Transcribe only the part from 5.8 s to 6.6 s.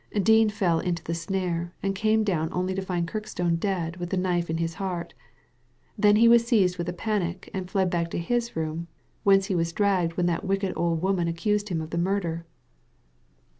Then he was